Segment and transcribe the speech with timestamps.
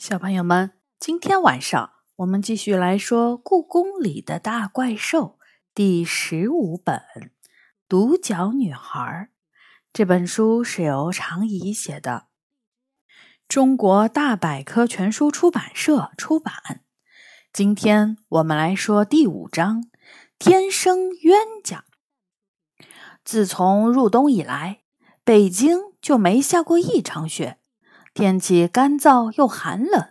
[0.00, 5.36] 小朋友们，今天晚上我们继续来说《故宫里的大怪兽》
[5.74, 6.96] 第十五本
[7.86, 8.98] 《独角女孩》。
[9.92, 12.28] 这本书是由常怡写的，
[13.46, 16.80] 中国大百科全书出版社出版。
[17.52, 19.82] 今天我们来说第五章
[20.38, 21.84] 《天生冤家》。
[23.22, 24.80] 自从入冬以来，
[25.24, 27.58] 北京就没下过一场雪。
[28.12, 30.08] 天气干燥又寒冷，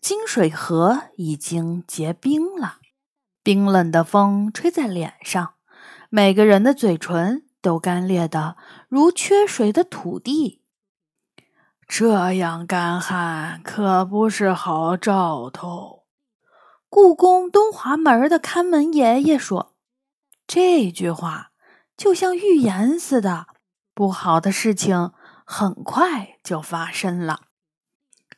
[0.00, 2.78] 金水河已经结冰了。
[3.42, 5.54] 冰冷的风吹在脸上，
[6.10, 8.56] 每个人的嘴唇都干裂的
[8.88, 10.62] 如缺水的土地。
[11.88, 16.04] 这样干旱可不是好兆头。
[16.88, 19.74] 故宫东华门的看门爷爷说
[20.46, 21.50] ：“这句话
[21.96, 23.48] 就像预言似的，
[23.92, 25.12] 不好的事情。”
[25.44, 27.42] 很快就发生了。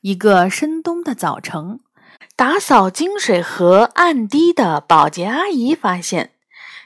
[0.03, 1.81] 一个深冬的早晨，
[2.37, 6.33] 打扫金水河岸堤的保洁阿姨发现，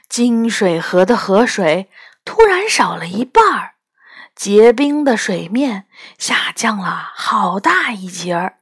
[0.07, 1.89] 金水河的河水
[2.23, 3.73] 突然少了一半儿，
[4.35, 5.85] 结冰的水面
[6.17, 8.59] 下降了好大一截儿。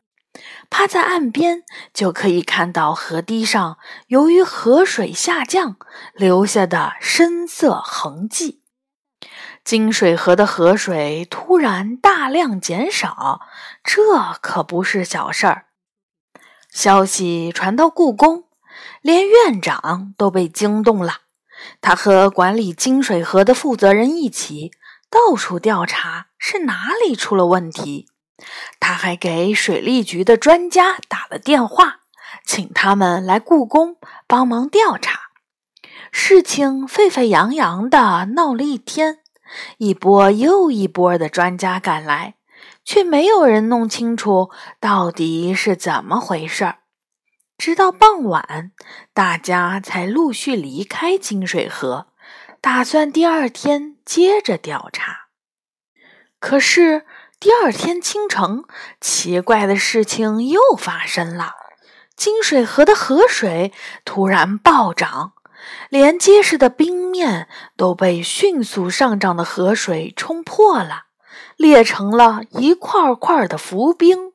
[0.69, 5.77] 趴在岸边，就可以看到河堤上由于河水下降
[6.13, 8.58] 留下的深色痕迹。
[9.69, 13.41] 金水河的河水突然大量减少，
[13.83, 14.01] 这
[14.41, 15.65] 可不是小事儿。
[16.71, 18.45] 消息传到故宫，
[19.03, 21.17] 连院长都被惊动了。
[21.81, 24.71] 他和管理金水河的负责人一起
[25.07, 28.09] 到处调查是哪里出了问题。
[28.79, 31.99] 他还给水利局的专家打了电话，
[32.43, 35.29] 请他们来故宫帮忙调查。
[36.11, 39.19] 事情沸沸扬扬的闹了一天。
[39.77, 42.35] 一波又一波的专家赶来，
[42.83, 46.79] 却没有人弄清楚到底是怎么回事儿。
[47.57, 48.71] 直到傍晚，
[49.13, 52.07] 大家才陆续离开金水河，
[52.61, 55.27] 打算第二天接着调查。
[56.39, 57.05] 可是
[57.37, 58.63] 第二天清晨，
[59.01, 61.53] 奇怪的事情又发生了：
[62.15, 63.73] 金水河的河水
[64.05, 65.33] 突然暴涨。
[65.89, 71.05] 连结实的冰面都被迅速上涨的河水冲破了，
[71.55, 74.33] 裂成了一块块的浮冰。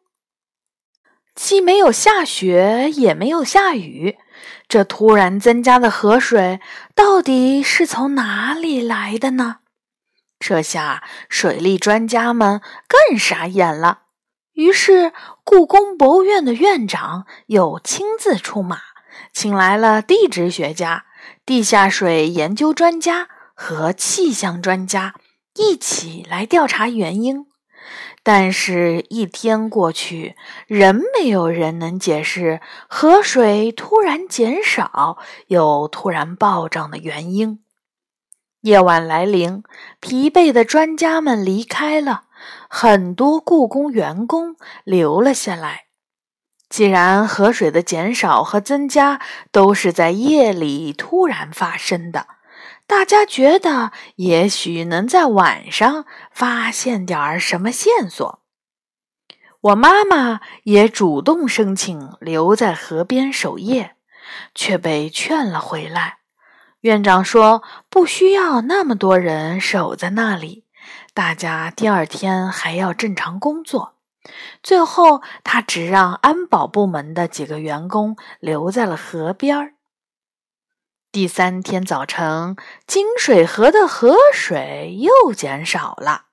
[1.35, 4.19] 既没有下雪，也没有下雨，
[4.69, 6.61] 这突然增加的河水
[6.95, 9.57] 到底是从哪里来的呢？
[10.39, 14.03] 这下水利专家们更傻眼了。
[14.53, 15.13] 于是，
[15.43, 18.79] 故宫博物院的院长又亲自出马，
[19.33, 21.07] 请来了地质学家。
[21.47, 25.15] 地下水研究专家和气象专家
[25.57, 27.45] 一起来调查原因，
[28.23, 35.19] 但是，一天过去，仍没有人能解释河水突然减少
[35.49, 37.61] 又突然暴涨的原因。
[38.63, 39.63] 夜晚来临，
[40.01, 42.23] 疲惫的专家们离开了，
[42.71, 45.85] 很多故宫员工留了下来。
[46.75, 49.21] 既然河水的减少和增加
[49.53, 52.27] 都是在夜里突然发生的，
[52.85, 58.41] 大家觉得也许能在晚上发现点儿什么线索。
[59.61, 63.95] 我妈妈也主动申请留在河边守夜，
[64.53, 66.17] 却被劝了回来。
[66.81, 70.65] 院长说不需要那么多人守在那里，
[71.15, 73.94] 大家第二天还要正常工作。
[74.63, 79.75] 最后，他只让安保部门的几个员工留在了河边儿。
[81.13, 86.27] 第三天早晨，金水河的河水又减少了。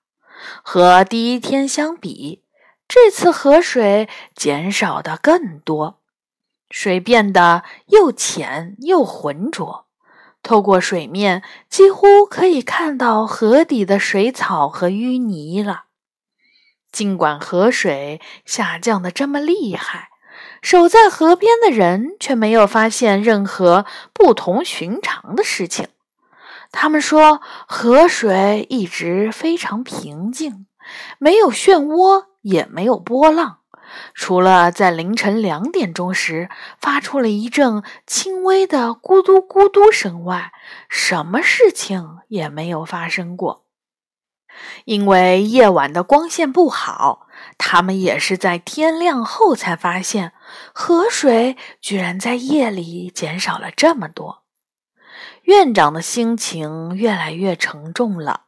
[0.63, 2.44] 和第一天相比，
[2.88, 6.01] 这次河水减少的更多，
[6.72, 9.85] 水变得又浅又浑浊，
[10.41, 15.84] 透过水面，几乎可以看到河底的水草和淤泥了。
[16.91, 20.10] 尽管河水下降的这么厉害，
[20.62, 25.88] 守在河边的人却没有发现任何不同寻常的事情。
[26.71, 30.68] 他们说，河水一直非常平静，
[31.18, 33.57] 没有漩涡，也没有波浪，
[34.13, 36.50] 除了在凌晨两点钟时
[36.80, 40.54] 发出了一阵轻微的“咕嘟咕嘟”声外，
[40.88, 43.61] 什么事情也没有发生过。
[44.86, 47.27] 因为夜晚的光线不好，
[47.57, 50.33] 他们也是在天亮后才发现
[50.74, 54.44] 河水居然在夜里减少了这么多。
[55.44, 58.42] 院长的心情越来越沉重了。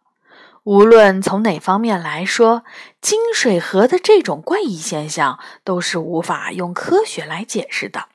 [0.63, 2.63] 无论从哪方面来说，
[3.01, 8.05] 金水河的这种怪异现象都是无法用科学来解释的。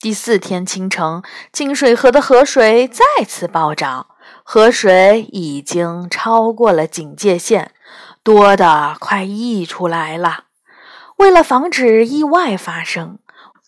[0.00, 1.22] 第四天清晨，
[1.52, 4.11] 金水河的河水再次暴涨，
[4.44, 7.72] 河水已经超过了警戒线，
[8.22, 10.44] 多的快溢出来了。
[11.16, 13.18] 为了防止意外发生，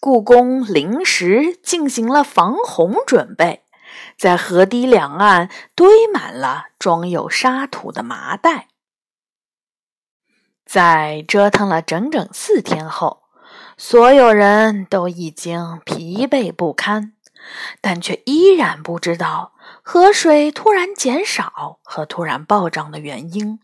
[0.00, 3.64] 故宫临时进行了防洪准备，
[4.16, 8.68] 在河堤两岸堆满了装有沙土的麻袋。
[10.66, 13.22] 在折腾了整整四天后。
[13.76, 17.12] 所有人都已经疲惫不堪，
[17.80, 19.53] 但却依然不知道
[19.86, 23.60] 河水突然减少和突然暴涨的原因。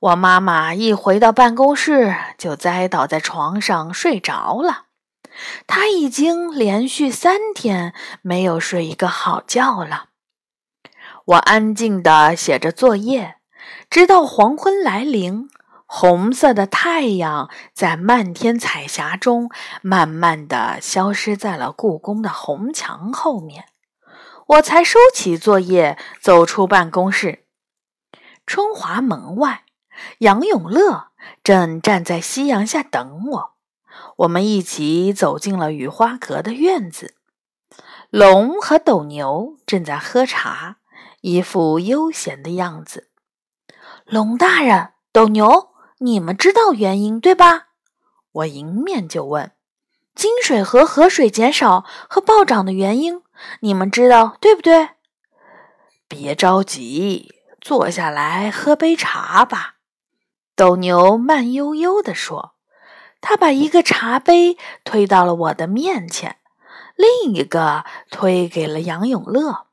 [0.00, 4.84] 我妈妈一回到办公室，就栽倒在床上睡着了。
[5.66, 10.10] 她已经连续三天没有睡一个好觉了。
[11.24, 13.36] 我安静地写着作业，
[13.88, 15.48] 直到黄昏来临。
[15.86, 19.48] 红色的太阳在漫天彩霞中，
[19.80, 23.64] 慢慢的消失在了故宫的红墙后面。
[24.48, 27.44] 我才收起作业，走出办公室。
[28.46, 29.64] 春华门外，
[30.20, 31.08] 杨永乐
[31.44, 33.52] 正站在夕阳下等我。
[34.16, 37.14] 我们一起走进了雨花阁的院子。
[38.08, 40.78] 龙和斗牛正在喝茶，
[41.20, 43.10] 一副悠闲的样子。
[44.06, 45.74] 龙大人，斗牛。
[45.98, 47.66] 你们知道原因对吧？
[48.32, 49.52] 我迎面就问。
[50.18, 53.22] 金水河河水减少和暴涨的原因，
[53.60, 54.88] 你们知道对不对？
[56.08, 59.74] 别着急，坐下来喝杯茶吧。
[60.56, 62.56] 斗牛慢悠悠地说。
[63.20, 66.38] 他把一个茶杯推到了我的面前，
[66.96, 69.66] 另一个推给了杨永乐。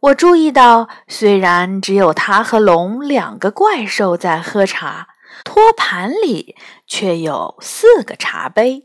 [0.00, 5.08] 我注意到，虽然只有他和龙两个怪兽在喝茶。
[5.44, 8.84] 托盘里却有四个茶杯，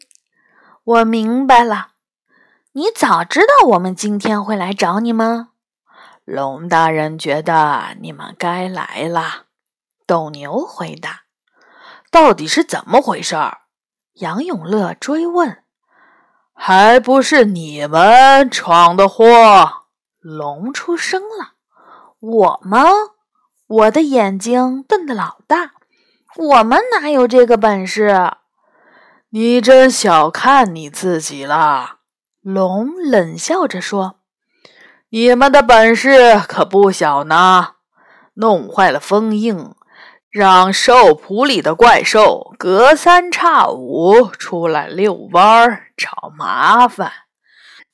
[0.88, 1.90] 我明白了。
[2.72, 5.50] 你早知道我们今天会来找你吗？
[6.24, 9.48] 龙大人觉得你们该来了。
[10.06, 11.24] 斗牛回答
[12.10, 13.36] ：“到底是怎么回事？”
[14.16, 15.62] 杨永乐追问
[16.56, 19.26] ：“还不是你们闯的祸？”
[20.22, 21.56] 龙出声了
[22.20, 22.86] ：“我吗？”
[23.68, 25.74] 我的眼睛瞪得老大。
[26.38, 28.32] 我们哪有这个本事？
[29.30, 31.98] 你真小看你自己了。
[32.42, 34.20] 龙冷笑着说
[35.12, 37.74] ：“你们的本事可不小呢，
[38.36, 39.74] 弄坏了封印，
[40.30, 47.12] 让兽谱里的怪兽隔三差五出来遛弯儿找麻烦。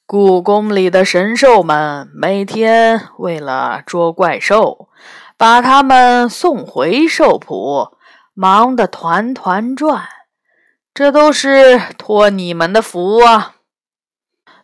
[0.06, 4.90] 故宫里的神兽们每天为了捉怪兽，
[5.36, 7.98] 把他们送回兽谱。”
[8.36, 10.08] 忙得团团转，
[10.94, 13.56] 这都是托你们的福啊！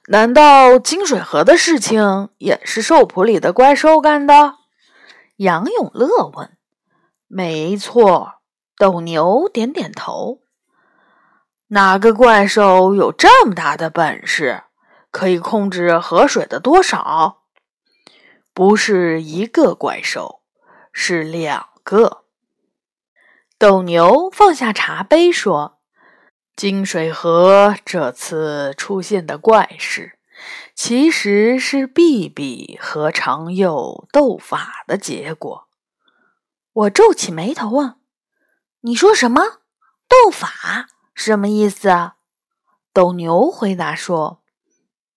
[0.09, 4.57] 难道金水河的事情也是兽谱里的怪兽干的？
[5.37, 6.55] 杨永乐问。
[7.27, 8.41] 没错，
[8.77, 10.41] 斗牛点点头。
[11.69, 14.65] 哪个怪兽有这么大的本事，
[15.09, 17.43] 可以控制河水的多少？
[18.53, 20.41] 不是一个怪兽，
[20.93, 22.23] 是两个。
[23.57, 25.78] 斗牛放下茶杯说
[26.59, 30.19] ：“金水河这次出现的怪事，
[30.75, 35.69] 其实是碧碧和长幼斗法的结果。”
[36.73, 37.95] 我皱起眉头问
[38.83, 39.41] ：“你说什么？
[40.09, 42.11] 斗法什么意思？”
[42.91, 44.41] 斗牛回答说：“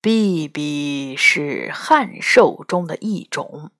[0.00, 3.72] 碧碧是汉兽中的一种。”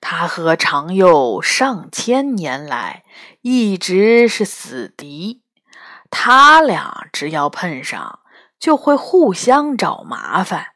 [0.00, 3.04] 他和长幼上千年来
[3.42, 5.42] 一直是死敌，
[6.10, 8.20] 他俩只要碰上，
[8.58, 10.68] 就会互相找麻烦，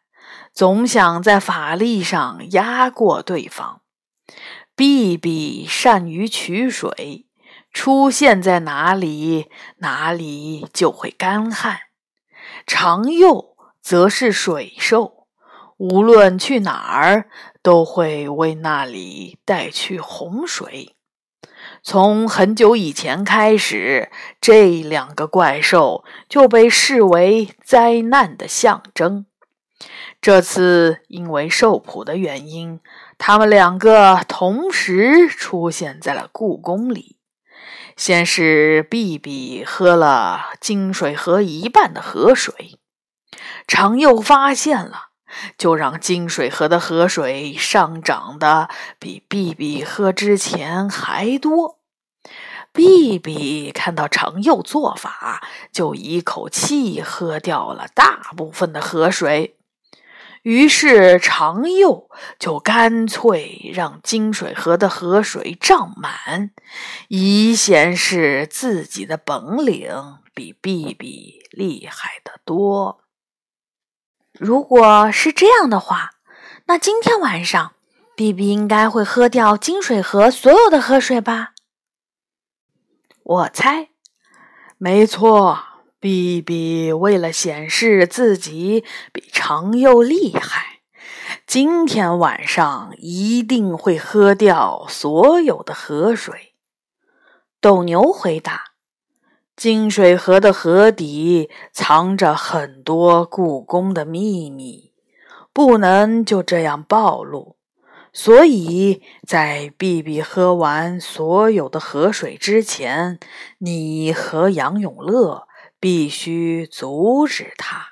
[0.52, 3.80] 总想在法力上压过对方。
[4.74, 7.26] 碧碧善于取水，
[7.72, 11.76] 出现在哪里，哪里就会干旱；
[12.66, 15.26] 长幼则是水兽。
[15.78, 17.28] 无论去哪儿，
[17.60, 20.94] 都会为那里带去洪水。
[21.84, 24.10] 从很久以前开始，
[24.40, 29.26] 这两个怪兽就被视为灾难的象征。
[30.20, 32.78] 这次因为兽谱的原因，
[33.18, 37.16] 他们两个同时出现在了故宫里。
[37.96, 42.78] 先是碧碧喝了金水河一半的河水，
[43.66, 45.11] 常又发现了。
[45.56, 51.78] 就让金水河的河水上涨的比碧碧喝之前还多。
[52.72, 59.56] 碧碧看到长幼做法，就一口气喝掉了大部分的河水。
[60.42, 62.08] 于是长幼
[62.38, 66.50] 就干脆让金水河的河水涨满，
[67.06, 73.01] 以显示自己的本领比碧碧厉害得多。
[74.38, 76.10] 如果是这样的话，
[76.66, 77.72] 那今天晚上
[78.16, 81.50] 比比应该会喝掉金水河所有的河水吧？
[83.22, 83.90] 我猜，
[84.78, 85.64] 没错。
[86.00, 90.80] 比比为了显示自己比长幼厉害，
[91.46, 96.56] 今天晚上一定会喝掉所有的河水。
[97.60, 98.71] 斗牛回答
[99.62, 104.92] ：“金水河的河底藏着很多故宫的秘密，
[105.52, 107.54] 不能就这样暴露。
[108.12, 113.20] 所以在碧碧喝完所有的河水之前，
[113.58, 115.46] 你和杨永乐。”
[115.78, 117.90] 必须阻止他！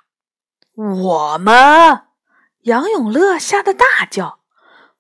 [0.77, 2.03] 我们
[2.63, 4.41] 杨永乐吓得大叫：“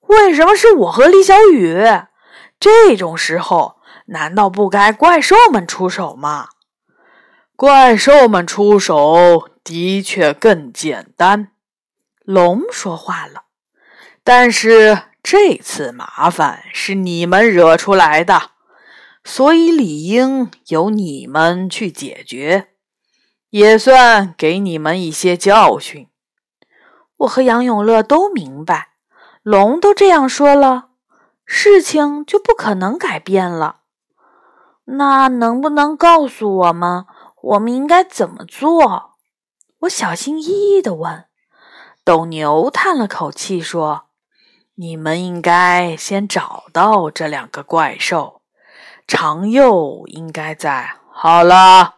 [0.06, 1.84] 为什么是我和李小雨？
[2.60, 6.48] 这种时候难道不该怪兽们出手吗？”
[7.60, 11.48] 怪兽们出手的确更简单。
[12.24, 13.42] 龙说话了
[14.24, 18.52] ：“但是这次麻烦是你们惹出来的，
[19.24, 22.68] 所以理应由你们去解决。”
[23.50, 26.08] 也算给你们一些教训。
[27.18, 28.92] 我和杨永乐都明白，
[29.42, 30.88] 龙都这样说了，
[31.44, 33.80] 事情就不可能改变了。
[34.86, 37.04] 那能不能告诉我们，
[37.42, 39.16] 我们应该怎么做？
[39.80, 41.26] 我小心翼翼地问。
[42.04, 44.08] 斗牛叹了口气说
[44.76, 48.42] ：“你们应该先找到这两个怪兽。
[49.06, 50.96] 长幼应该在。
[51.10, 51.96] 好了。”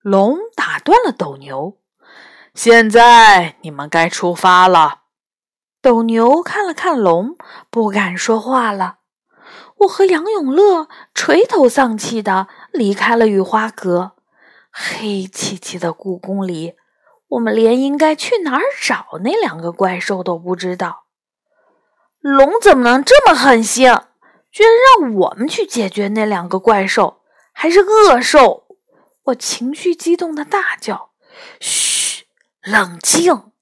[0.00, 1.78] 龙打断了斗牛。
[2.54, 5.02] 现在你们该出发了。
[5.82, 7.36] 斗牛看了看龙，
[7.70, 8.98] 不敢说话了。
[9.78, 14.12] 我和杨永乐垂头丧气的离开了雨花阁。
[14.70, 16.74] 黑漆漆的故宫里，
[17.28, 21.04] 我们连应该去哪儿找那两个怪兽都不知道。
[22.20, 23.86] 龙怎么能这么狠心，
[24.50, 27.22] 居然让我们去解决那两个怪兽，
[27.52, 28.66] 还是恶兽？
[29.24, 31.10] 我情绪激动的大叫
[31.60, 32.24] ：“嘘，
[32.62, 33.52] 冷静！”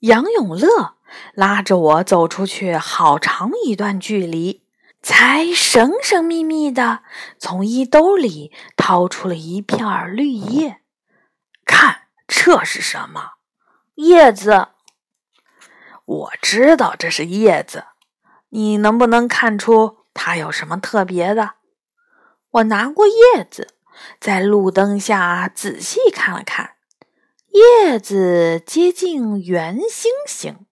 [0.00, 0.94] 杨永乐
[1.34, 4.62] 拉着我走出去好长一段距离，
[5.08, 7.00] 才神神秘秘的
[7.38, 10.82] 从衣兜里掏出了一片绿叶。
[11.64, 13.30] 看，这是什么？
[13.94, 14.68] 叶子。
[16.04, 17.84] 我知道这是叶子，
[18.50, 21.52] 你能不能看出它有什么特别的？
[22.50, 23.76] 我拿过叶子。
[24.20, 26.72] 在路灯下仔细看了看，
[27.48, 30.66] 叶子接近圆心形，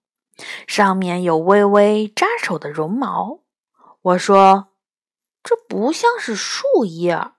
[0.67, 3.39] 上面有微微扎手的绒毛。
[4.07, 4.67] 我说
[5.43, 7.31] ：“这不像是树叶。”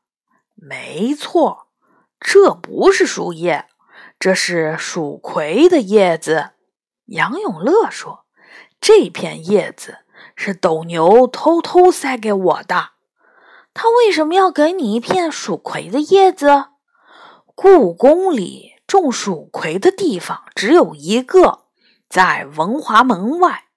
[0.54, 1.68] 没错，
[2.20, 3.66] 这不是树叶，
[4.18, 6.50] 这是蜀葵的叶子。
[7.06, 8.26] 杨永乐说
[8.82, 10.00] ：“这片叶子
[10.36, 12.90] 是斗牛偷偷塞给我的。”
[13.72, 16.66] 他为什么要给你一片蜀葵的叶子？
[17.54, 21.66] 故宫里种蜀葵的地方只有一个，
[22.10, 23.67] 在文华门外。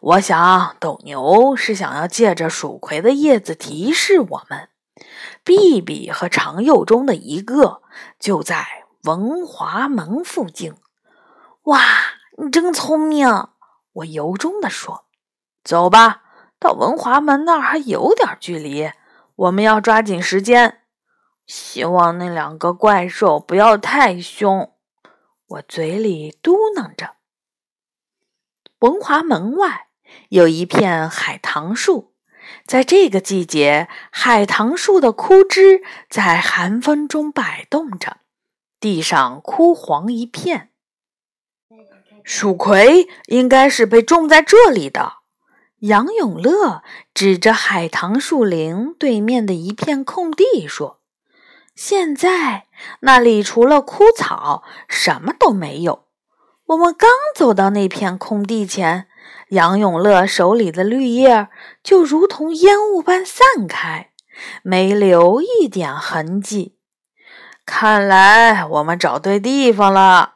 [0.00, 4.68] 我想斗牛是想要借着蜀葵的叶子提示我们，
[5.44, 7.82] 碧碧和长幼中的一个
[8.18, 8.66] 就在
[9.04, 10.74] 文华门附近。
[11.64, 11.80] 哇，
[12.36, 13.48] 你真聪明！
[13.92, 15.04] 我由衷地说
[15.64, 16.22] ：“走吧，
[16.58, 18.90] 到文华门那儿还有点距离。”
[19.36, 20.80] 我们要抓紧时间，
[21.46, 24.72] 希望那两个怪兽不要太凶。
[25.46, 27.17] 我嘴里嘟囔着。
[28.80, 29.88] 文华门外
[30.28, 32.12] 有一片海棠树，
[32.64, 38.18] 在这个季节，海棠树的枯枝在寒风中摆动着，
[38.78, 40.70] 地上枯黄一片。
[42.22, 45.14] 蜀葵应该是被种在这里的。
[45.80, 51.00] 杨永乐指着海棠树林对面的一片空地说
[51.74, 52.66] ：“现在
[53.00, 56.07] 那里除了枯草，什么都没有。
[56.68, 59.08] 我们刚走到那片空地前，
[59.48, 61.48] 杨永乐手里的绿叶
[61.82, 64.10] 就如同烟雾般散开，
[64.62, 66.76] 没留一点痕迹。
[67.64, 70.34] 看来我们找对地方了。”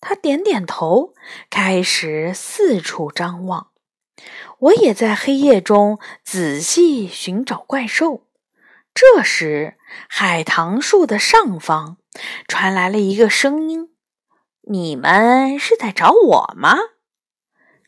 [0.00, 1.14] 他点点头，
[1.50, 3.68] 开始四处张望。
[4.58, 8.28] 我也在黑夜中仔细寻找怪兽。
[8.94, 9.76] 这时，
[10.08, 11.96] 海棠树的上方
[12.46, 13.91] 传来了一个声音
[14.62, 16.76] ：“你们是在找我吗？”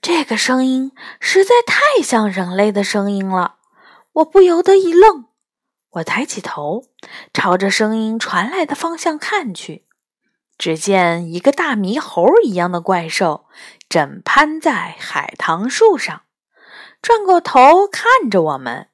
[0.03, 3.57] 这个声音实在太像人类的声音了，
[4.13, 5.27] 我不由得一愣。
[5.93, 6.85] 我抬起头，
[7.33, 9.87] 朝着声音传来的方向看去，
[10.59, 13.47] 只见一个大猕猴一样的怪兽
[13.89, 16.23] 正攀在海棠树上，
[17.01, 18.89] 转过头看着我们。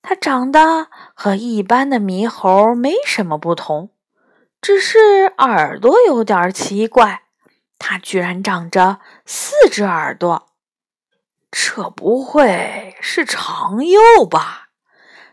[0.00, 3.90] 它长得和一般的猕猴没什么不同，
[4.62, 7.24] 只是耳朵有点奇怪。
[7.78, 10.50] 它居然长着四只耳朵，
[11.50, 14.68] 这不会是长幼吧？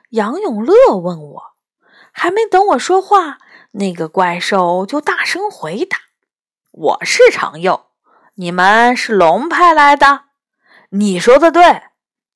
[0.09, 1.43] 杨永乐问我，
[2.11, 3.37] 还没等我说话，
[3.73, 5.99] 那个怪兽就大声回答
[6.71, 7.91] ：“我是长幼，
[8.33, 10.23] 你们是龙派来的。”
[10.89, 11.83] 你说的对，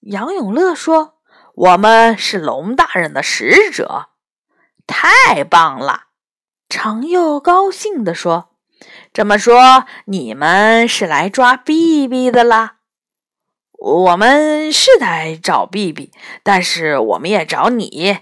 [0.02, 1.16] 杨永乐说
[1.56, 4.10] ：“我们是龙大人的使者。”
[4.86, 6.10] 太棒了，
[6.76, 8.50] 长幼高兴地说
[9.14, 12.78] ：“这么说，你们是来抓碧碧的啦？”
[13.78, 16.12] 我们是来找碧碧，
[16.42, 18.22] 但是我们也找你。”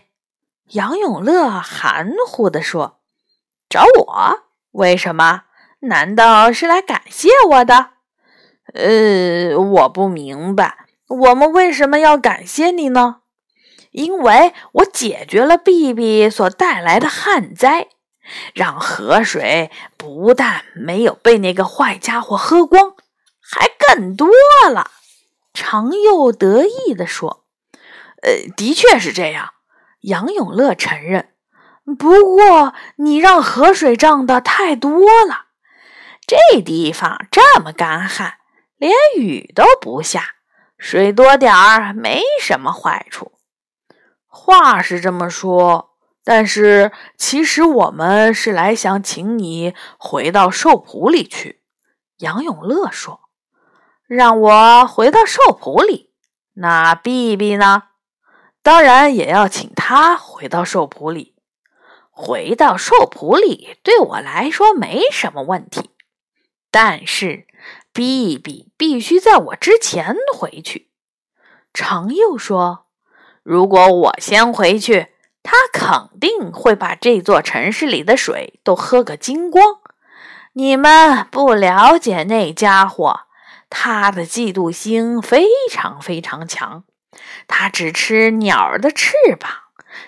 [0.73, 2.99] 杨永乐含糊地说。
[3.69, 4.39] “找我？
[4.71, 5.43] 为什么？
[5.83, 7.91] 难道是来感谢我的
[8.75, 13.21] ？”“呃，我不明白，我们为什么要感谢你呢
[13.91, 17.87] ？”“因为我解决了碧碧所带来的旱灾，
[18.53, 22.95] 让河水不但没有被那个坏家伙喝光，
[23.41, 24.29] 还更多
[24.69, 24.91] 了。”
[25.53, 27.45] 长幼得意地说
[28.23, 29.53] ：“呃，的确是这样。”
[30.01, 31.29] 杨永乐承认。
[31.99, 35.47] 不过，你让河水涨得太多了。
[36.25, 38.35] 这地方这么干旱，
[38.77, 40.35] 连雨都不下，
[40.77, 43.33] 水多点儿没什么坏处。
[44.27, 45.90] 话是这么说，
[46.31, 51.59] 但是其实我们是来想请你回到兽谱里去。”
[52.19, 53.19] 杨永乐说。
[54.07, 56.13] 让我回到兽谱里，
[56.53, 57.83] 那碧碧呢？
[58.61, 61.35] 当然也要请他回到兽谱里。
[62.09, 65.89] 回到兽谱里对我来说没什么问题，
[66.69, 67.45] 但是
[67.91, 70.91] 碧碧必须在我之前回去。
[71.73, 72.85] 长幼说
[73.43, 75.10] ：“如果我先回去，
[75.43, 79.79] 他肯定会把这座城市里的水都喝个精光。
[80.53, 83.21] 你们不了解那家伙。”
[83.73, 86.83] 他的嫉妒心非常非常强，
[87.47, 89.49] 他只吃鸟儿的翅膀，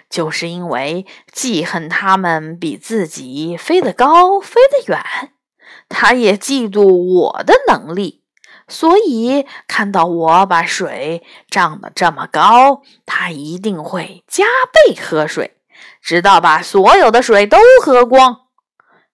[0.10, 5.32] 就是因为记恨它们比自己飞得高、飞得远。
[5.88, 8.23] 他也嫉妒我的能力，
[8.68, 15.58] 所以看到我把水涨得这么高，他一定会加倍喝水，
[16.02, 18.42] 直到把所有的水都喝光。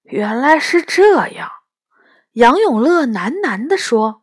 [0.03, 1.49] 原来是这样，
[2.33, 4.21] 杨永乐喃喃地说。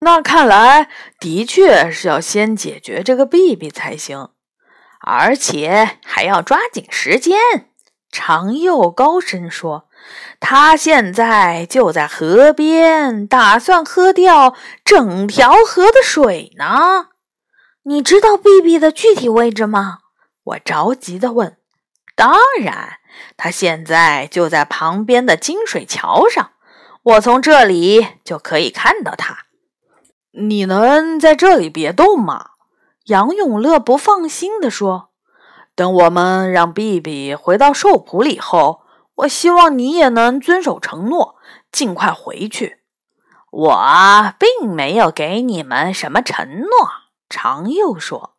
[0.00, 4.30] 那看来的确是要先解决这个碧碧才行，
[5.00, 7.36] 而且还要抓紧时间。
[8.20, 9.88] 长又高声说
[10.40, 17.10] ：“他现在就在河边，打算喝掉整条河的水呢。
[17.84, 19.98] 你知道 B B 的具体位置吗？”
[20.42, 21.58] 我着急地问。
[22.16, 22.98] “当然，
[23.36, 26.50] 他现在就在旁边的金水桥上，
[27.04, 29.44] 我从这里就可以看到他。”
[30.34, 32.50] 你能在这里别动吗？
[33.04, 35.07] 杨永乐不放心地说
[35.78, 38.80] ：“等我们让碧碧回到兽圃里后，
[39.14, 41.36] 我希望你也能遵守承诺，
[41.70, 42.78] 尽快回去。”
[43.50, 46.68] 我并没有给你们什么承诺，
[47.28, 48.34] 长幼说。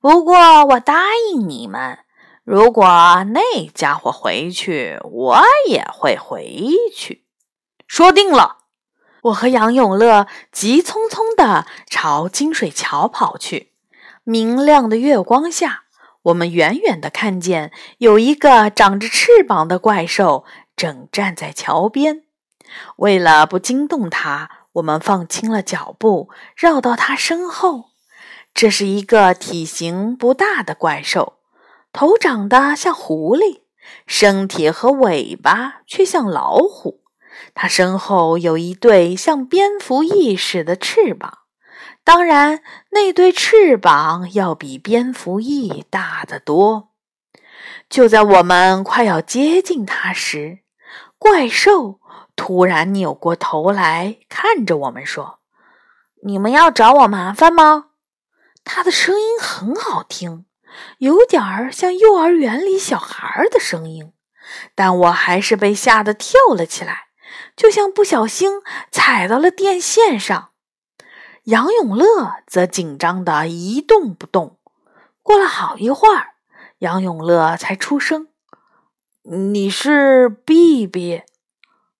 [0.00, 1.98] 不过我答应你们，
[2.44, 2.86] 如果
[3.34, 7.26] 那家伙回去，我也会回去。
[7.86, 8.56] 说定了。
[9.24, 13.74] 我和杨永乐急匆匆地朝金水桥跑去。
[14.24, 15.82] 明亮的月光下，
[16.22, 20.44] 我们远远地看见有一个长着翅膀的怪兽
[20.76, 22.24] 正站在桥边。
[22.96, 27.90] 为了不惊动它，我们放轻了脚步，绕到它身后。
[28.52, 31.38] 这是一个体型不大的怪兽，
[31.92, 33.62] 头长得像狐狸，
[34.06, 37.00] 身体和尾巴却像老虎。
[37.54, 41.38] 它身后有一对像蝙蝠翼似的翅膀，
[42.02, 46.90] 当然，那对翅膀要比蝙蝠翼大得多。
[47.88, 50.60] 就在我们快要接近它时，
[51.18, 52.00] 怪兽
[52.34, 55.40] 突然扭过头来看着我们说
[56.24, 57.86] ：“你们要找我麻烦吗？”
[58.64, 60.46] 他的声音很好听，
[60.98, 64.12] 有点儿像幼儿园里小孩的声音，
[64.74, 67.08] 但我还是被吓得跳了起来，
[67.56, 70.49] 就像不小心踩到了电线上。
[71.44, 74.58] 杨永乐则紧张的一动不动。
[75.22, 76.34] 过了好一会儿，
[76.78, 78.28] 杨永乐才出声
[79.22, 81.22] ：“你是 B B，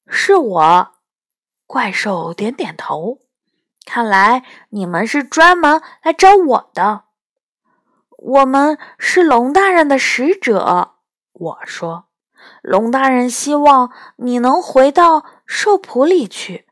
[0.06, 0.92] 是我。”
[1.66, 3.18] 怪兽点点头。
[3.86, 7.04] 看来你们是专门来找我的。
[8.10, 10.96] 我们是龙大人的使者。
[11.32, 12.04] 我说
[12.62, 16.66] ：“龙大人希望你能回到兽圃里去。”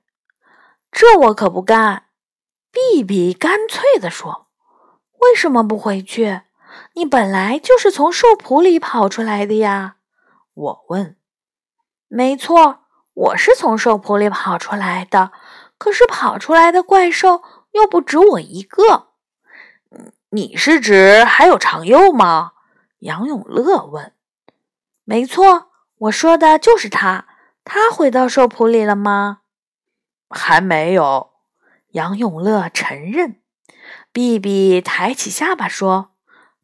[0.92, 2.08] 这我可不干。
[2.93, 4.47] 比比干脆地说
[5.21, 6.43] ：“为什么不回去？
[6.95, 9.97] 你本来就是从兽圃里跑出来的呀。”
[10.55, 11.17] 我问。
[12.09, 12.81] “没错，
[13.14, 15.33] 我是从兽圃里跑出来的。”
[15.79, 19.11] 可是跑出来的怪兽又不止我一个，
[20.31, 22.55] 你是指还有长幼吗？
[22.99, 24.12] 杨永乐问。
[25.05, 27.27] 没错，我说的就是他。
[27.64, 29.43] 他回到兽圃里了吗？
[30.31, 31.31] 还没有。
[31.92, 33.37] 杨永乐承认。
[34.12, 36.12] 比比抬起下巴说：“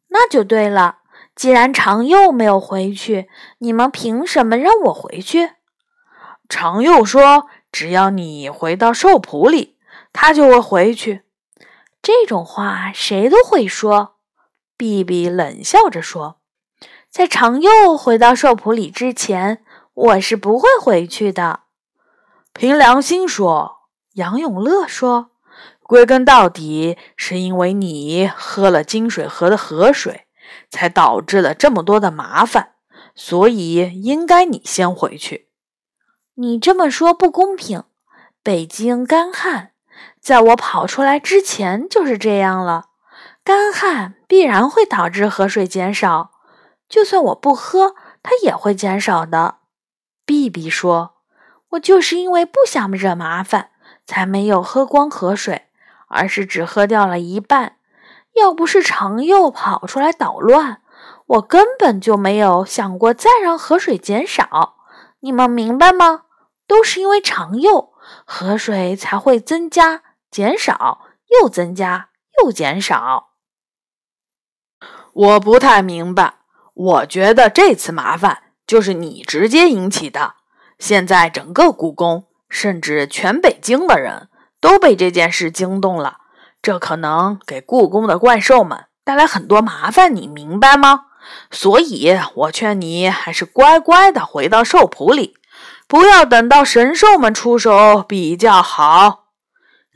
[0.09, 0.99] 那就对了。
[1.35, 5.51] 既然长幼没有回去，你们凭什么让我回去？”
[6.49, 7.47] 长幼说。
[7.71, 9.77] 只要你回到兽圃里，
[10.13, 11.23] 他就会回去。
[12.01, 14.15] 这种话谁都会说。
[14.77, 16.39] 比比冷笑着说
[17.11, 19.61] ：“在长幼回到兽圃里之前，
[19.93, 21.63] 我是不会回去的。”
[22.55, 23.74] 凭良心说，
[24.15, 25.31] 杨永乐说
[25.83, 30.25] ：“归根到底，是因为你喝了金水河的河水，
[30.69, 32.75] 才导致了这么多的麻烦，
[33.13, 35.49] 所以应该你先回去。”
[36.35, 37.83] 你这么说不公平。
[38.43, 39.71] 北京干旱，
[40.21, 42.89] 在我跑出来之前就是这样了。
[43.43, 46.31] 干旱必然会导致河水减少，
[46.87, 49.59] 就算我不喝，它也会减少的。
[50.25, 51.15] 比比说
[51.71, 53.71] ：“我就是因为不想惹麻烦，
[54.05, 55.67] 才没有喝光河水，
[56.07, 57.77] 而是只喝掉了一半。
[58.33, 60.81] 要不是长幼跑出来捣乱，
[61.25, 64.75] 我根本就没有想过再让河水减少。
[65.21, 66.23] 你们明白吗？”
[66.67, 67.93] 都是因为长幼，
[68.25, 71.01] 河水才会增加、减少，
[71.39, 72.09] 又增加
[72.41, 73.29] 又减少。
[75.13, 76.39] 我不太明白，
[76.73, 80.33] 我觉得这次麻烦就是你直接引起的。
[80.79, 84.29] 现在整个故宫，甚至全北京的人
[84.59, 86.17] 都被这件事惊动了，
[86.61, 91.05] 这可能给故宫的怪兽们带来很多麻烦，你明白吗？
[91.49, 95.35] 所以我劝你还是乖乖的回到兽圃里。
[95.87, 99.25] 不要等到神兽们出手比较好。”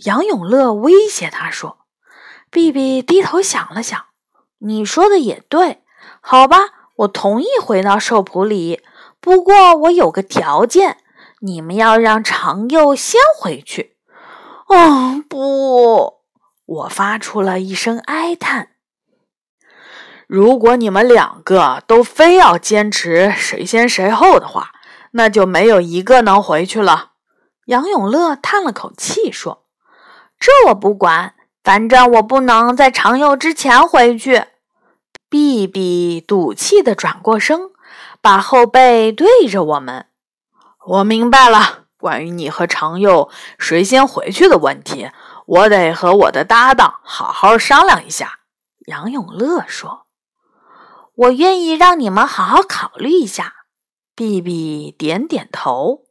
[0.05, 1.77] 杨永乐威胁他说。
[2.51, 4.05] 比比低头想了想
[4.57, 5.83] ，“你说的也对，
[6.19, 6.57] 好吧，
[6.95, 8.81] 我同意回到兽圃里。
[9.19, 10.97] 不过我有个条件，
[11.41, 13.95] 你们要让长幼先回去。
[14.67, 16.19] ”“哦，不！”
[16.65, 18.69] 我发出了一声哀叹。
[20.27, 24.71] “如果你们两个都非要坚持谁先谁后的话。”
[25.11, 27.13] 那就没有一个能回去了。
[27.65, 29.65] 杨永乐叹了口气说
[30.39, 34.43] ：“这我不管，反正我不能在长幼之前回去。”
[35.27, 37.71] 碧碧赌气的转过身，
[38.21, 40.05] 把后背对着我们。
[40.85, 45.11] 我明白了，关于你和长佑谁先回去的问题，
[45.45, 48.39] 我得和我的搭档好好商量一下。”
[48.87, 50.07] 杨永乐说
[51.13, 53.55] ：“我愿意让你们好好考虑一下。”
[54.15, 56.05] 比比点点头。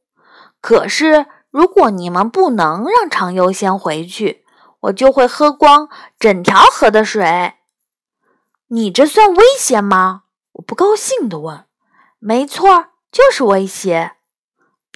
[0.60, 4.44] 可是，如果你们不能让长优先回去，
[4.80, 7.54] 我就会喝光整条河的水。
[8.68, 10.22] 你这算威胁吗？
[10.52, 11.64] 我不高兴地问。
[12.18, 14.17] 没错，就是威胁。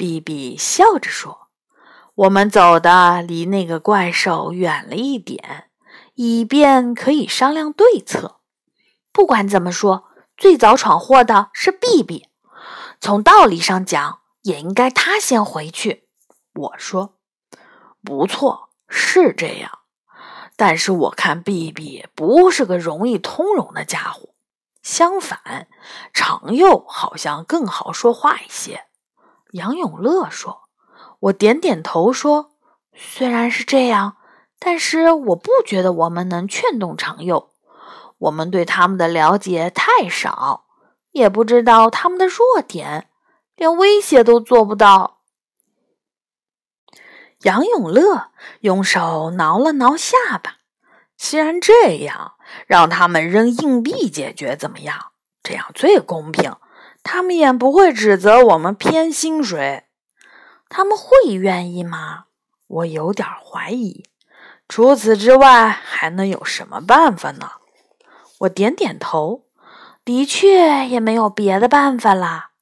[0.02, 1.46] 比比笑着说
[2.26, 5.70] ：“我们走的离那个怪兽远了一点，
[6.14, 8.40] 以便可以商量对策。
[9.12, 12.26] 不管怎么说，最早闯祸的是比比。”
[13.00, 16.08] 从道理上讲，也应该他先回去。
[16.52, 17.20] 我说
[18.02, 19.78] ：“不错，是这样。
[20.56, 24.30] 但是我看比比不是个容易通融的家伙，
[24.82, 25.68] 相反，
[26.12, 28.86] 长幼好像更好说话一些。”
[29.52, 30.64] 杨永乐说
[31.20, 32.52] ：“我点点头说，
[32.94, 34.18] 虽然是这样，
[34.58, 37.50] 但是我不觉得我们能劝动长幼。
[38.18, 40.66] 我们对他们的了解太少。”
[41.12, 43.10] 也不知道他们的弱点，
[43.54, 45.18] 连威胁都做不到。
[47.42, 50.56] 杨永乐用手挠了挠下巴。
[51.18, 52.36] 既然这样，
[52.66, 55.12] 让他们扔硬币解决怎么样？
[55.42, 56.56] 这样最公平，
[57.02, 59.84] 他们也不会指责我们偏心谁。
[60.68, 62.24] 他们会愿意吗？
[62.66, 64.04] 我有点怀疑。
[64.68, 67.50] 除此之外，还能有什么办法呢？
[68.38, 69.44] 我点点头，
[70.04, 72.52] 的确也没有别的办法了。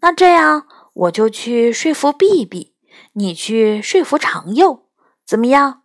[0.00, 2.76] 那这样，我就去说服碧碧，
[3.14, 4.86] 你去说服长幼，
[5.26, 5.82] 怎么样？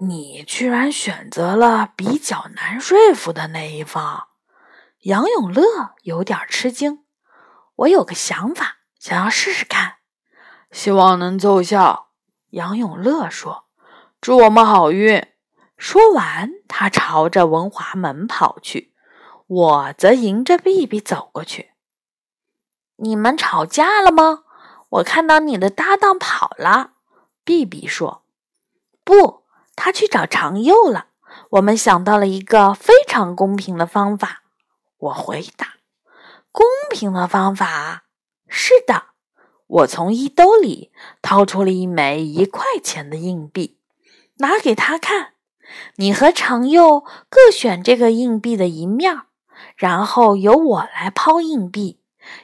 [0.00, 4.27] 你居然选择了比较难说服的那一方。
[5.02, 7.04] 杨永乐有点吃惊。
[7.76, 9.98] 我有个想法，想要试试看，
[10.72, 12.08] 希望能奏效。
[12.50, 13.64] 杨永乐说。
[14.20, 15.24] 祝我们好运！
[15.76, 18.92] 说完，他朝着文华门跑去，
[19.46, 21.70] 我则迎着碧碧走过去。
[22.96, 24.42] 你们吵架了吗？
[24.88, 26.94] 我看到你的搭档跑了。
[27.44, 28.24] 碧碧说
[29.04, 29.44] ：“不，
[29.76, 31.06] 他去找长佑了。”
[31.50, 34.42] 我们想到了一个非常公平的方法。
[34.98, 35.74] 我回答
[36.52, 38.04] ：“公平的方法？
[38.48, 39.04] 是的。”
[39.68, 43.78] 我从衣兜里掏出了一枚一块钱的硬币。
[44.38, 45.34] 拿给他看，
[45.96, 49.22] 你和长佑各选这个硬币的一面，
[49.76, 52.00] 然后由我来抛硬币。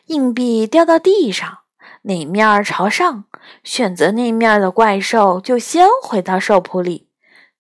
[0.07, 1.61] 硬币掉到地上，
[2.03, 3.25] 哪面朝上，
[3.63, 7.09] 选择那面的怪兽就先回到兽铺里。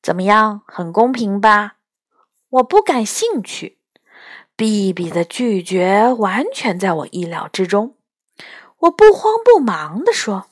[0.02, 0.60] 怎么样？
[0.66, 1.76] 很公平吧？
[2.50, 3.78] 我不感兴趣。
[4.56, 7.96] 比比的拒绝完全在我意料之中。
[8.80, 10.46] 我不慌不忙地说：“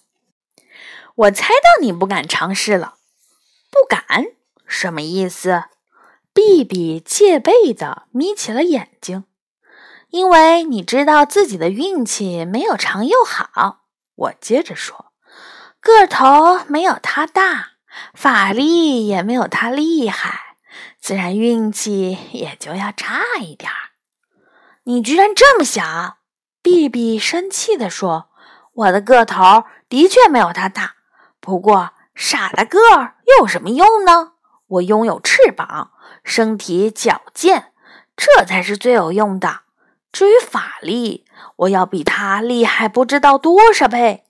[1.15, 2.97] 我猜到你不敢尝试了。”
[3.71, 4.27] 不敢，
[4.67, 5.65] 什么意思？
[6.35, 9.25] 比比戒备的眯起了眼睛，
[10.09, 13.85] 因为你知道自己的运气没有长佑好。
[14.15, 15.13] 我接着说，
[15.81, 17.73] 个头没有他大，
[18.15, 20.57] 法力也没有他厉害，
[21.01, 23.92] 自然运气也就要差一点儿。
[24.85, 26.17] 你居然这么想？
[26.63, 28.31] 比比生气地说
[28.75, 30.95] ：“我的个头的确没有他大，
[31.41, 34.33] 不过……”傻大个儿有什么用呢？
[34.67, 35.93] 我拥有翅膀，
[36.23, 37.73] 身体矫健，
[38.15, 39.61] 这才是最有用的。
[40.13, 41.25] 至于法力，
[41.57, 44.25] 我要比他厉害不知道多少倍。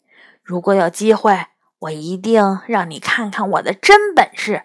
[0.45, 1.47] 如果有机会，
[1.81, 4.63] 我一定让你看看我的真本事。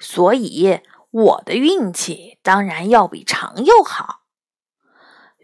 [0.00, 0.80] 所以，
[1.12, 4.17] 我的运气当然要比长佑好。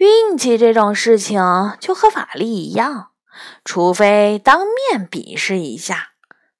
[0.05, 1.43] 运气这种事情
[1.81, 3.11] 就和法力一样，
[3.65, 6.11] 除非当面比试一下。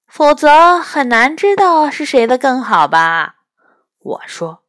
[0.07, 3.37] 否则很难知道是谁的更好吧？
[3.99, 4.63] 我说，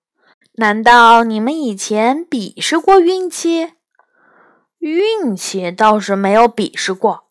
[0.53, 3.73] 难道你们以前比试过运气？
[4.79, 7.27] 运气倒是没有比试过。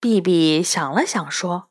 [0.00, 1.68] 比比想了想说：“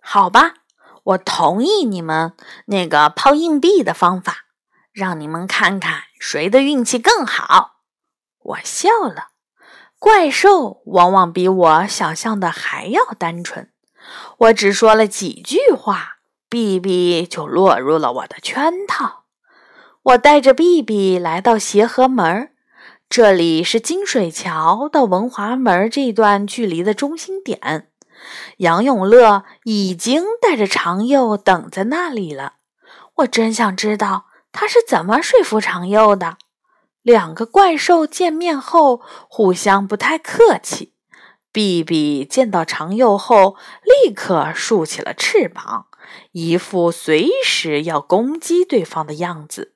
[0.00, 0.54] 好吧，
[1.02, 2.34] 我同意你们
[2.66, 4.44] 那个抛硬币的方法，
[4.92, 7.76] 让你们看看谁的运气更好。”
[8.48, 9.28] 我笑了。
[9.98, 13.70] 怪兽往往比我想象的还要单纯。
[14.38, 19.24] 我只说了几句话，碧碧就落入了我的圈套。
[20.02, 22.52] 我带着碧碧来到协和门，
[23.10, 27.90] 这里是金水桥到文华门这段距离的中心点。
[28.58, 32.54] 杨永乐已经带着长佑等在那里了。
[33.16, 36.38] 我真想知道他是怎么说服长佑的。
[37.08, 40.92] 两个怪兽见面后，互相不太客气。
[41.50, 45.86] 比比见到长佑后，立刻竖起了翅膀，
[46.32, 49.72] 一副随时要攻击对方的样子；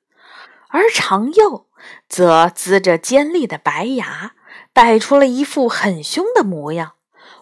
[0.69, 1.65] 而长佑
[2.07, 4.33] 则呲着尖利的白牙，
[4.71, 6.91] 摆出了一副很凶的模样。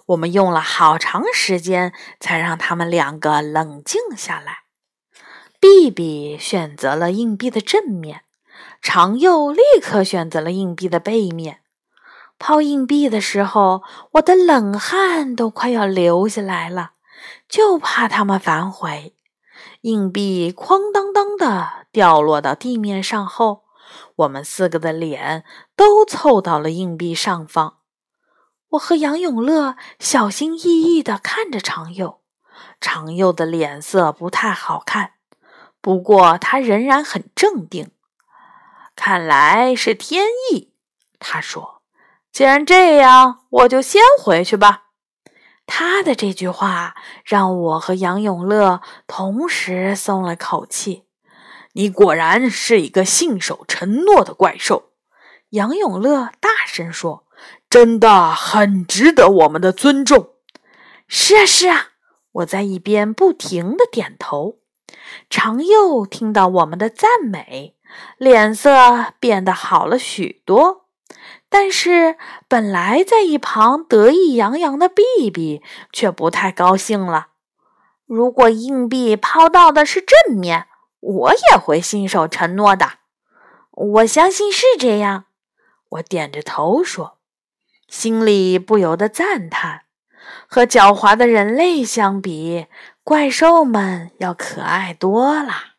[0.06, 4.60] 我们用了好长时间，才让他们两个冷静下来。
[5.60, 8.22] 比比选择了硬币的正面，
[8.82, 11.62] 长佑立刻选择了硬币的背面。
[12.40, 16.94] 抛硬币的时候，我的冷汗都快要流下来了，
[17.48, 19.16] 就怕他们反悔。
[19.82, 23.66] 硬币哐当当的掉落到地面上后，
[24.16, 25.44] 我们四个的脸
[25.76, 27.78] 都凑到了硬币上方。
[28.70, 32.22] 我和杨永乐小心翼翼地看着长佑，
[32.80, 35.12] 长佑的脸色不太好看，
[35.80, 37.92] 不过他仍然很镇定。
[39.04, 40.76] 看来是天意，
[41.18, 41.82] 他说。
[42.32, 44.90] 既然这样，我就先回去吧。
[45.66, 46.94] 他的这句话
[47.26, 51.06] 让我和杨永乐同时松了口气。
[51.74, 54.92] 你果然是一个信守承诺的怪兽，
[55.50, 57.26] 杨永乐大声说
[57.72, 60.36] ：“真的很值得我们的尊重。
[61.08, 61.88] 是啊，是啊，
[62.34, 64.60] 我在一边不停的点头。
[65.28, 67.76] 长幼听到我们的赞美，
[68.18, 70.86] 脸色变得好了许多。
[71.50, 77.28] 但是，本来在一旁得意洋洋的碧碧却不太高兴了。
[78.06, 80.68] 如果硬币抛到的是正面，
[81.00, 83.00] 我也会信守承诺的。
[83.72, 85.26] 我相信是这样。
[85.90, 87.18] 我点着头说，
[87.90, 89.82] 心里不由得赞叹：
[90.48, 92.68] 和狡猾的人类相比，
[93.04, 95.71] 怪兽们要可爱多了。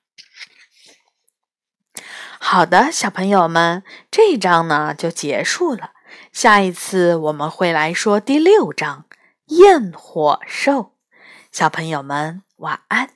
[2.45, 5.93] 好的，小朋友们，这一章呢就结束了。
[6.33, 9.05] 下一次我们会来说第六章
[9.47, 10.93] 焰火兽。
[11.53, 13.11] 小朋友们，晚安。